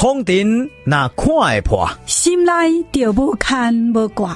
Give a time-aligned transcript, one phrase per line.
[0.00, 2.52] 风尘那看会破，心内
[2.90, 4.34] 就无牵无挂；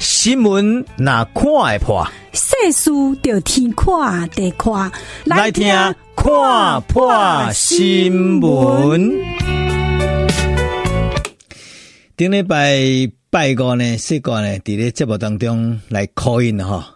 [0.00, 2.90] 新闻那看会破，世事
[3.22, 4.90] 就天看地看。
[5.24, 5.72] 来听
[6.16, 9.12] 看破新闻。
[12.16, 12.76] 顶礼拜
[13.30, 16.92] 拜五呢，世国呢，伫咧节目当中来 call in 哈。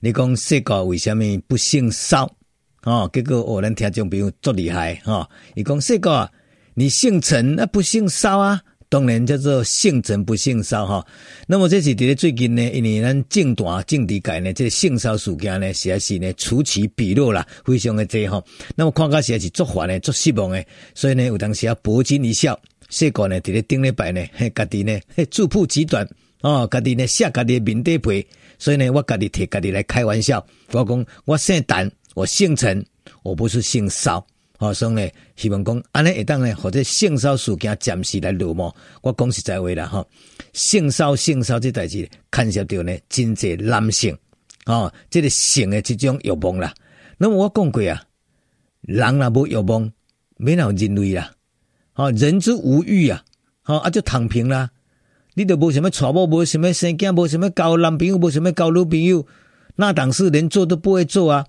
[0.00, 2.28] 你讲世国为什么不姓邵？
[2.82, 5.28] 哦，结果我咱听众朋友足厉害哈。
[5.54, 6.28] 伊讲世国。
[6.80, 8.58] 你姓陈，那不姓邵啊？
[8.88, 11.06] 当然叫做姓陈不姓邵哈。
[11.46, 18.42] 那么这是在最近呢，因为咱政坛政治界呢，这个姓邵事件呢，实在是呢此起彼落啦，非常的多哈。
[18.74, 22.58] 那么看起来实在是作烦的，作失望的，所以呢，有当时啊博君一笑。
[22.88, 26.08] 说过呢，在咧顶礼拜呢，嘿，家己呢，嘿，自曝其短
[26.40, 28.26] 哦，家己呢，写家己的面底皮。
[28.58, 30.42] 所以呢，我家己替家己来开玩笑，
[30.72, 32.82] 我讲我姓陈，我姓陈，
[33.22, 34.26] 我不是姓邵。
[34.60, 38.70] 好，所以呢，希望讲安尼会当呢，或者性骚事件暂时来落幕。
[39.00, 40.06] 我讲实在话啦，哈，
[40.52, 44.14] 性骚性骚这代志，牵涉到呢，真济男性，
[44.66, 46.74] 哦，这个性的这种欲望啦。
[47.16, 48.02] 那么我讲过啊，
[48.82, 49.90] 人若无欲望，
[50.36, 51.32] 免有人类啦。
[51.94, 53.24] 哦，人之无欲啊，
[53.62, 54.68] 好啊就躺平啦。
[55.32, 59.26] 你都无什么娶某，无什么生囝，无什么交男朋友，无什么交女朋友，
[59.76, 61.46] 那档事连做都不会做啊，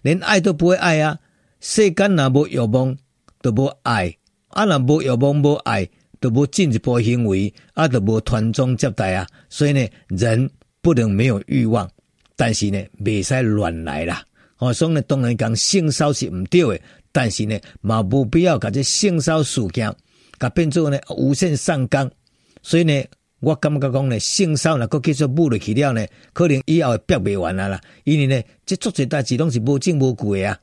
[0.00, 1.18] 连爱都不会爱啊。
[1.66, 2.94] 世间若无欲望，
[3.40, 4.14] 就无爱；
[4.48, 5.88] 啊，若无欲望无爱，
[6.20, 9.26] 就无进一步行为，啊，就无传宗接代啊。
[9.48, 10.50] 所以呢，人
[10.82, 11.90] 不能没有欲望，
[12.36, 14.22] 但是呢，未使乱来啦。
[14.58, 19.90] 哦，所以呢，当然讲性骚是毋对的，但是呢，嘛无必要甲这性骚事件，
[20.38, 22.10] 甲变做呢无限上纲。
[22.62, 23.02] 所以呢，
[23.40, 27.80] 我感觉讲呢，性骚若搁继续舞落去了呢，可能以后会憋未完啊啦。
[28.04, 30.60] 因为呢，这作侪代志拢是无证无据的啊。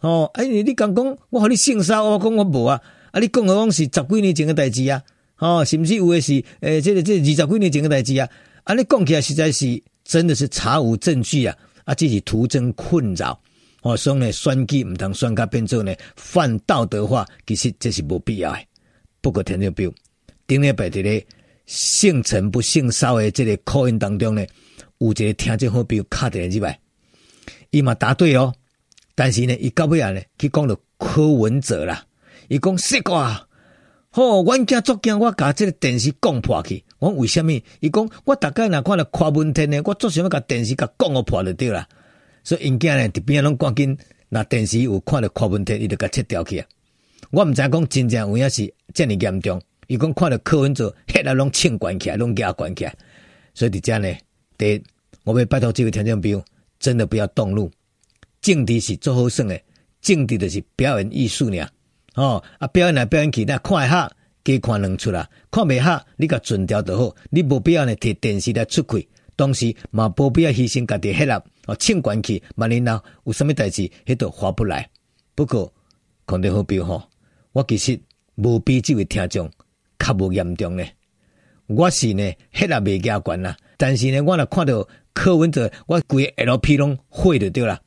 [0.00, 5.02] 哦，哎，你你刚讲，我和你性骚，我讲我无啊，啊，你讲的讲是十几年前的代志啊，
[5.38, 8.26] 哦，是不是有的是，诶、欸，这个这个、二十几年前的代志啊，
[8.64, 13.38] 啊，你讲起来实在是真的是查无证据啊，啊，这是徒增困扰，
[13.82, 18.58] 哦，所以呢，选举唔通选甲变做呢犯道德化，其实这是无必要的。
[19.20, 19.92] 不过听众朋友，
[20.46, 21.22] 顶礼拜伫咧
[21.66, 24.46] 姓陈不姓萧的这个口音当中呢，
[24.96, 26.80] 有一个听众好朋友卡在入来，
[27.68, 28.54] 伊嘛答对哦。
[29.20, 32.06] 但是呢，伊到尾啊呢，去讲了柯文哲啦。
[32.48, 33.46] 伊讲说过啊，
[34.08, 36.82] 吼，阮家作惊，我甲这个电视讲破去。
[37.00, 37.62] 我为虾米？
[37.80, 41.86] 伊讲我大概若看了柯文哲呢，我做想要甲电视甲讲个破就对啦。
[42.44, 43.94] 所以因囝呢，伫边拢赶紧，
[44.30, 46.66] 那电视有看了柯文哲，伊就甲切掉去啊。
[47.30, 49.60] 我毋知讲真正有影是遮尔严重。
[49.86, 52.96] 伊讲看到柯文哲，血啊拢清关起来，拢压关起来。
[53.52, 54.10] 所以伫遮呢，
[54.56, 54.82] 第一，
[55.24, 56.42] 我要拜托这位听众朋友，
[56.78, 57.70] 真的不要动怒。
[58.40, 59.60] 政治是做好耍的，
[60.00, 61.66] 政治就是表演艺术呢。
[62.14, 64.10] 哦，啊，表演来表演去，那看会下，
[64.44, 65.28] 加看两出啦。
[65.50, 67.14] 看未下，你甲存掉就好。
[67.30, 74.88] 你无必要呢，摕电视来出气，当时嘛无必要牺牲家己血压哦，清关去，万一呐有啥物代志，迄都划不来。
[75.34, 75.72] 不过，
[76.26, 77.02] 肯定好比吼，
[77.52, 78.00] 我其实
[78.36, 79.50] 无比这位听众
[79.98, 80.84] 较无严重呢。
[81.66, 87.80] 我是呢血压未加悬啦，但是呢，我若看到柯文哲，我规个 LP 拢毁就对啦。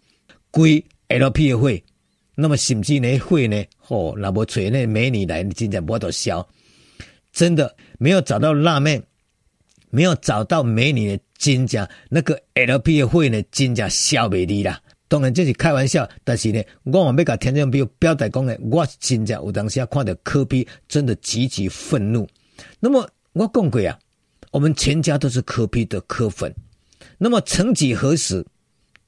[0.53, 1.83] 归 LP 的会，
[2.35, 3.63] 那么甚至呢会呢？
[3.87, 6.47] 哦，那么找那美女来，你真正无多笑，
[7.31, 9.01] 真的没有找到辣妹，
[9.89, 14.79] 没有找到美女的真正那个 LP 的会呢，真正笑美丽啦。
[15.07, 22.27] 当然这是开玩笑，但是呢，我还没甲听众朋友表达讲呢，我真正有当时看到科比真的极其愤怒。
[22.79, 23.97] 那么我讲过啊，
[24.51, 26.53] 我们全家都是科比的科粉。
[27.17, 28.45] 那么曾几何时？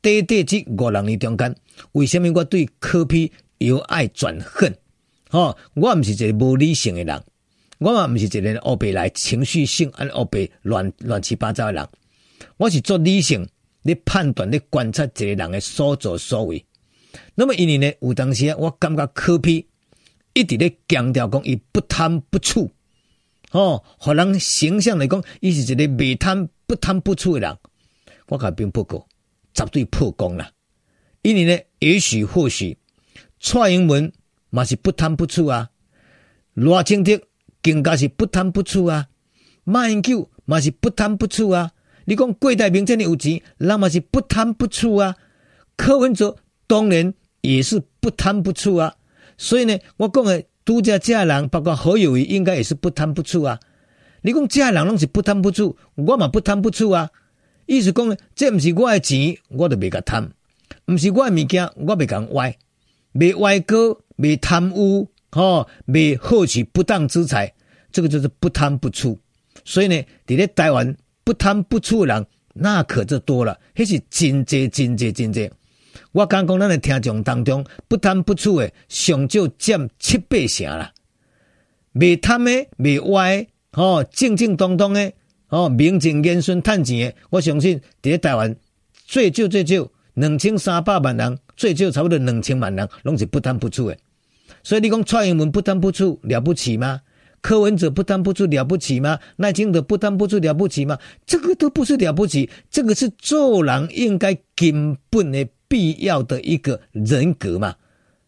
[0.06, 1.56] 短短这五六年中间，
[1.94, 4.72] 为什么我对柯 P 由爱转恨？
[5.32, 7.24] 哦，我唔是一个无理性的人，
[7.80, 11.90] 我嘛唔是一个乌白来情绪性安乌白乱乱七八糟的人。
[12.58, 13.50] 我是做理性，
[13.82, 16.64] 你判断、你观察一个人的所作所为。
[17.34, 19.66] 那么，因为呢，有当时我感觉柯 P
[20.34, 22.72] 一直咧强调讲，伊不贪不处，
[23.53, 27.58] 哦，互人形象来讲，伊是一个未贪不贪不处的人。
[28.28, 29.08] 我甲并不过。
[29.55, 30.52] 绝对破功了，
[31.22, 32.78] 因为呢，也许或许
[33.40, 34.11] 蔡英文
[34.49, 35.69] 嘛是不贪不醋啊，
[36.53, 37.22] 罗清德
[37.63, 39.07] 更加是不贪不醋啊，
[39.63, 41.72] 马英九嘛是不贪不醋啊。
[42.03, 45.16] 你讲郭台铭这里有钱，那么是不贪不醋啊。
[45.75, 46.35] 柯文哲
[46.67, 48.96] 当然也是不贪不醋啊。
[49.37, 53.59] 所以呢，我讲的都家家人，包括何友谊，应该也是不贪不醋啊。
[54.22, 57.09] 你讲家人拢是不贪不醋，我嘛不贪不醋啊。
[57.66, 60.29] 意思讲，这毋是我的钱，我就未甲贪；
[60.88, 62.56] 毋是我的物件，我未甲歪，
[63.14, 67.53] 未歪哥，未贪污，哦，未获取不当之财，
[67.91, 69.20] 这个就是不贪不触。
[69.64, 75.50] 所以呢，在咧台湾不贪不触的人，那可就多了，那是真济真济真济。
[76.12, 80.94] 我刚讲咱的听众当中，不贪不触的，上少占七八成啦。
[81.94, 83.47] 未贪的、未歪的，
[83.82, 85.12] 哦，正正当当的，
[85.55, 88.53] 哦，名正言顺赚钱的，我相信在咧台湾
[89.05, 93.97] 最少最少两千三百万人，最少差不多两千万人，拢是不贪不触的。
[94.63, 96.99] 所以你讲蔡英文不贪不触了不起吗？
[97.40, 99.17] 柯文哲不贪不触了不起吗？
[99.37, 100.99] 赖清德不贪不触了不起吗？
[101.25, 107.73] 这个都不是了不起，这个是做人应该根本的必要的一个人格嘛。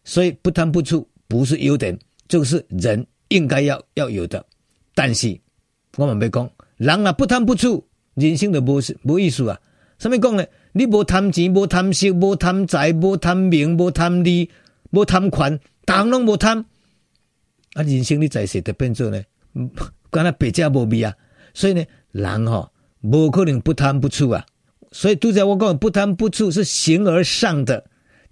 [0.02, 4.42] 所以不贪不触不是优点，就是人应该要要有的。
[4.94, 5.38] 但是
[5.96, 6.48] 我们没讲，
[6.78, 9.60] 人啊不贪不处，人生就无无意思啊。
[9.98, 10.44] 什么讲呢？
[10.72, 14.48] 你无贪钱，无贪色，无贪财，无贪名，无贪利，
[14.90, 16.64] 无贪权，当拢无贪。
[17.74, 19.22] 啊，人生你在世就变做呢，
[20.10, 21.14] 敢若白家无味啊！
[21.52, 22.70] 所以呢，人吼、哦、
[23.00, 24.46] 无可能不贪不处啊！
[24.92, 27.84] 所以拄则我讲不贪不处是形而上的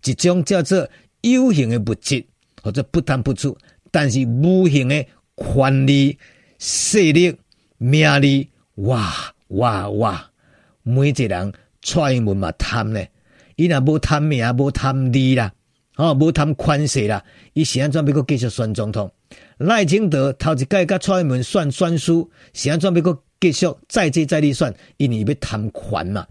[0.04, 0.88] 一种叫做
[1.20, 2.24] 有形的物质，
[2.62, 3.58] 或者不贪不处。
[3.90, 5.04] 但是无形的
[5.36, 6.18] 权利、
[6.58, 7.36] 势力、
[7.78, 9.12] 名利，哇
[9.48, 10.30] 哇哇！
[10.82, 11.52] 每一个人
[11.82, 13.04] 蔡英文嘛贪呢，
[13.56, 15.52] 伊若无贪名，无贪利啦，
[15.96, 19.12] 哦，无贪权势啦，伊是安怎要搁继续选总统？
[19.58, 24.74] 赖清德头一届甲蔡英文选选输，是安怎要搁继续再接再厉选？
[24.96, 26.26] 因为伊要贪权嘛，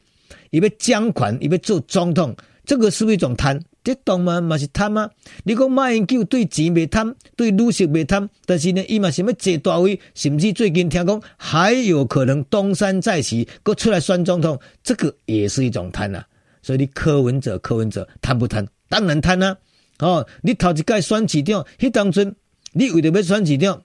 [0.50, 3.60] 伊要掌权，伊要做总统，这个是不是一种贪？
[3.86, 5.12] 这当嘛嘛是贪吗？
[5.44, 16.26] 你讲马英九对钱未贪，对女色未贪，但是呢，伊嘛想要坐大位，甚至最近听讲还有可能东山再起，搁出来选总统，这个也是一种贪啊。
[16.64, 18.68] 所以你柯文哲，柯文哲贪不贪？
[18.90, 19.56] 当然贪啊！
[20.00, 22.36] 哦，你头一届选市长，迄当阵。
[22.74, 23.84] 你为着要选市长，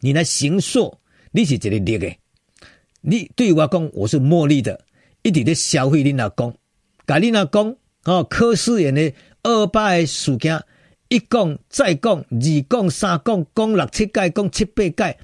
[0.00, 1.00] 你来行说，
[1.32, 2.14] 你是一个劣的。
[3.00, 4.84] 你对我讲，我是茉莉的，
[5.22, 6.54] 一直在消费你那讲，
[7.06, 7.74] 甲你那讲，
[8.08, 9.12] 哦，柯思源的
[9.42, 10.58] 二八的事件，
[11.08, 15.18] 一讲再讲，二讲三讲，讲六七届，讲七八届，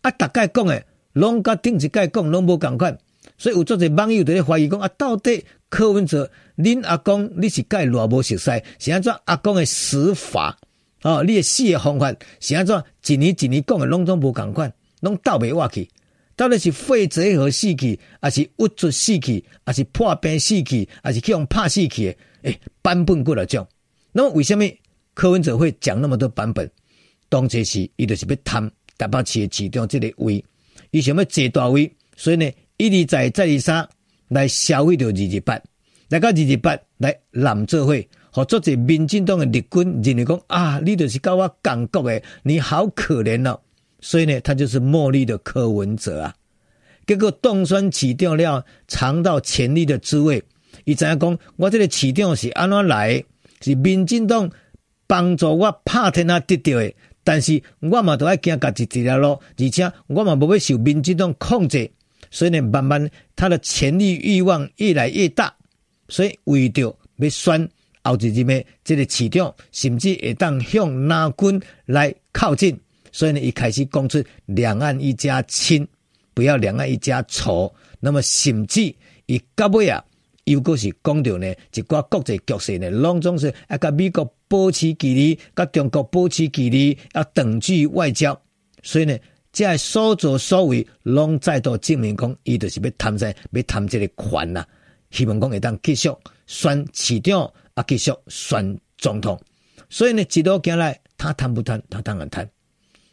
[0.00, 0.82] 啊，逐届讲的，
[1.12, 2.96] 拢甲顶一届讲，拢无共款。
[3.36, 10.58] 所以有足侪网友在咧怀疑讲，啊，到底柯文哲，恁阿公你是甲伊偌无熟悉，是安怎阿公的死法？
[11.02, 12.10] 哦，你的死的方法
[12.40, 12.82] 是安怎？
[13.06, 15.86] 一年一年讲的拢总无共款，拢斗袂活去。
[16.40, 22.16] 到底是肺结核死去，还是郁卒死去，还是破病死去，还是去用拍死去？
[22.40, 23.68] 诶、版本过来讲。
[24.10, 24.64] 那么为什么
[25.12, 26.70] 柯文哲会讲那么多版本？
[27.28, 30.42] 当初是伊就是要贪台北市的市长这个位，
[30.92, 33.86] 伊想要坐大位，所以呢，一而再再而三
[34.28, 35.60] 来消费着二二八，
[36.08, 37.94] 来到二二八来揽做伙。
[38.30, 43.60] 好，做者民进党的立军认为讲啊，你就是跟我港国的，你好可怜哦。
[44.00, 46.34] 所以呢，他就是茉莉的柯文哲啊。
[47.06, 50.42] 结果当选市长了，尝到权力的滋味。
[50.84, 53.22] 伊知影讲，我这个市长是安怎来？
[53.60, 54.50] 是民进党
[55.06, 56.94] 帮助我拍天下得到的。
[57.22, 61.90] 但是我嘛都爱行家己一条路，而且我嘛无要受民进党控制。
[62.30, 65.54] 所以呢，慢慢他的权力欲望越来越大。
[66.08, 67.68] 所以为着要选。
[68.02, 68.66] 后一日咩？
[68.82, 72.80] 这个市长甚至会当向南军来靠近，
[73.12, 75.86] 所以呢，一开始讲出两岸一家亲，
[76.34, 77.72] 不要两岸一家仇。
[77.98, 78.94] 那么甚至
[79.26, 80.04] 伊到尾啊，
[80.44, 88.40] 又阁是讲到呢，一寡国际局势呢，拢总是要甲美国保持距离，甲中国保持距离，要等距外交。
[88.82, 89.18] 所以呢，
[89.52, 94.66] 这所作所为，拢再度证明讲，伊就是要贪在，要贪这个权呐。
[95.10, 96.08] 希望讲会当继续
[96.46, 97.52] 选市长。
[97.74, 99.40] 啊，继续选总统，
[99.88, 101.80] 所以呢，一路行来，他贪不贪？
[101.88, 102.50] 他当然贪。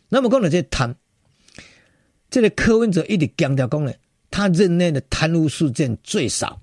[0.10, 0.96] 那么讲到这贪，
[2.30, 3.94] 这个柯文哲一直强调讲呢，
[4.32, 6.62] 他任内的贪污事件最少。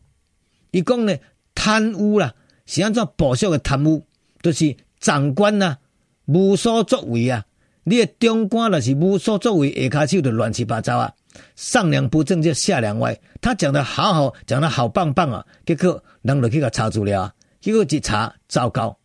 [0.70, 1.16] 伊讲呢，
[1.54, 2.34] 贪污啦，
[2.66, 4.04] 是按照保守的贪污，
[4.42, 5.78] 就是长官呐、啊、
[6.26, 7.44] 无所作为啊，
[7.84, 11.12] 你的中官那是无所作为，下骹手就乱七八糟啊，
[11.54, 13.20] 上梁不正就下梁歪。
[13.40, 17.34] 他讲的好好，讲的好棒棒啊，结果人就去个查资料啊。
[17.60, 18.98] 结果一查，糟糕！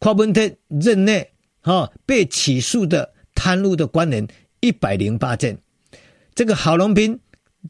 [0.00, 3.13] 柯文哲任内，哈被起诉的
[3.44, 4.26] 贪污的官员
[4.60, 5.58] 一百零八件。
[6.34, 7.20] 这个郝龙斌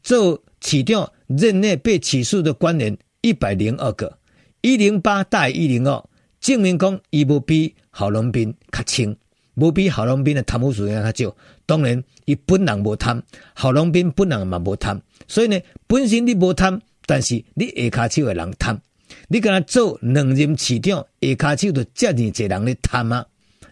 [0.01, 4.17] 做市长任内被起诉的官员一百零二个，
[4.61, 6.01] 一零八大于一零二，
[6.39, 9.13] 证明讲伊无比郝龙斌较轻，
[9.55, 11.35] 无比郝龙斌的贪污数量较少。
[11.65, 13.21] 当然，伊本人无贪，
[13.53, 18.79] 郝龙斌本人嘛无贪，所以呢，本身你无贪，但是你下骹手的人贪。
[19.27, 23.25] 你跟他做两任市长，下骹手就遮尔济人咧贪啊！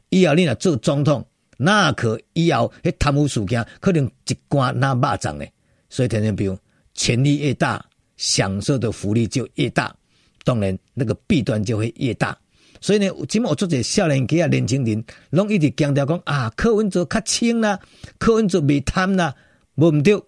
[0.10, 1.26] 以后你若做总统，
[1.58, 5.52] 那可以后迄贪污事件可能一关那肉粽诶。
[5.90, 6.58] 所以听听，比如
[6.94, 7.84] 权力越大，
[8.18, 9.96] 享受的福利就越大，
[10.44, 12.38] 当然那个弊端就会越大。
[12.82, 17.80] 所以呢，今我做者少年家啊，年轻人拢一直强调讲啊，柯文哲较清啦，
[18.18, 19.34] 柯文哲未贪啦，
[19.76, 20.22] 无毋对，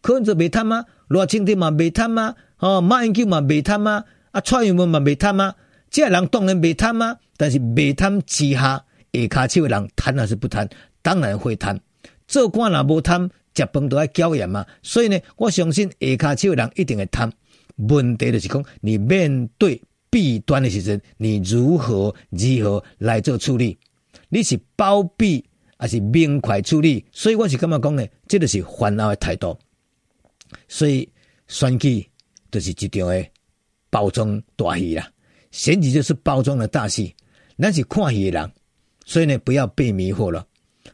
[0.00, 0.84] 柯文哲未贪吗？
[1.08, 2.34] 罗清德嘛未贪吗？
[2.58, 4.04] 哦，马英九嘛未贪吗？
[4.32, 5.54] 啊，蔡英文嘛未贪吗？
[5.90, 7.16] 这人当然未贪吗？
[7.36, 10.68] 但是未贪之，下下骹手的人贪还是不贪？
[11.02, 11.78] 当然会贪。
[12.26, 14.64] 做官若无贪，食饭都要缴盐嘛。
[14.82, 17.32] 所以呢，我相信下骹手的人一定会贪。
[17.88, 23.78] 问题就是讲，你面对弊端的时阵，你如何如何来做处理？
[24.28, 25.44] 你是包庇
[25.76, 27.04] 还是明快处理？
[27.10, 29.58] 所以我是感觉讲呢，这就是烦恼的态度。
[30.68, 31.08] 所以
[31.48, 32.06] 选举
[32.50, 33.30] 就是一场诶
[33.88, 35.10] 包装大戏啦，
[35.50, 37.14] 选举就是包装的大戏，
[37.58, 38.52] 咱是看戏的人，
[39.10, 40.46] 所以呢，不要被迷惑了。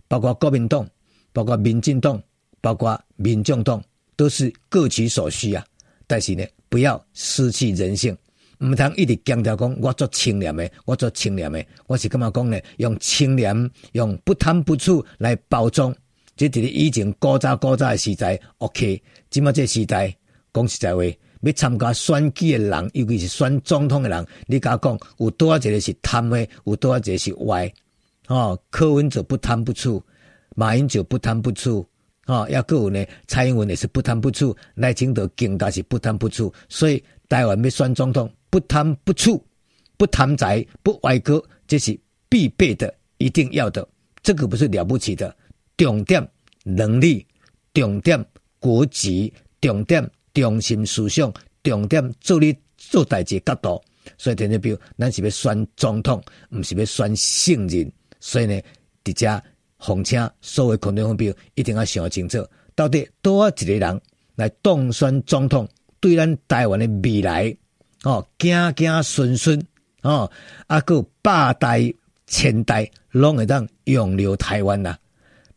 [0.09, 0.89] 包括国民党，
[1.35, 2.19] 包括民进党，
[2.63, 3.83] 包括民众党，
[4.17, 5.63] 都是各取所需啊。
[6.07, 8.17] 但是呢，不要失去人性，
[8.61, 12.59] 毋通一直强调讲我做清廉的，我做清廉的，我是感觉讲呢？
[12.79, 15.95] 用清廉，用不贪不处来包装。
[16.37, 19.03] 这伫咧以前古早古早的时代，OK。
[19.29, 20.17] 即马这时代，
[20.55, 21.03] 讲实在话，
[21.43, 27.71] 要参加选举的人，尤其是选总统的人，你甲讲有多少一个是贪的，有多少一个是歪。
[28.29, 30.03] 哦，柯文哲不贪不醋，
[30.57, 31.87] 马英九不贪不醋，
[32.27, 36.53] 哦，也阁有呢，蔡英文也是不贪不醋，赖清德更加是不贪不醋。
[36.69, 39.43] 所以台湾要选总统，不贪不醋，
[39.97, 43.87] 不贪财，不歪歌，这是必备的，一定要的。
[44.23, 45.35] 这个不是了不起的。
[45.77, 46.27] 重点
[46.65, 47.25] 能力，
[47.73, 48.25] 重点
[48.59, 53.81] 国籍，重点中心思想，重点做你做代志角度。
[54.19, 57.93] 所以，田志彪，咱是要选总统，毋是要选圣人。
[58.21, 58.61] 所以呢，
[59.05, 59.43] 伫遮
[59.79, 64.01] 奉请所有观众朋友一定要想清楚，到底多少一个人
[64.35, 65.69] 来当选总统，
[66.01, 67.57] 对咱台湾的未来
[68.03, 69.67] 哦，子子孙孙
[70.03, 70.31] 哦，
[70.67, 71.93] 啊，搁百代
[72.27, 74.97] 千代拢会当永留台湾呐。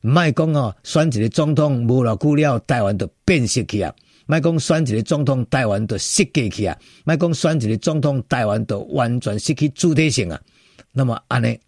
[0.02, 3.94] 卖讲哦，选一个总统无偌久了，台湾就变色去啊！
[4.28, 6.78] 卖讲选一个总统，台湾就失格去啊！
[7.04, 10.40] 卖讲选一个总统，台湾就完全失去主体性啊！
[10.94, 11.60] 那么安尼，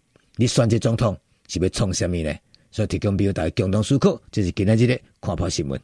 [0.42, 2.34] 你选择总统是要创什么呢？
[2.72, 5.80] 所以提供表达共同思考，这是今日的看破新闻。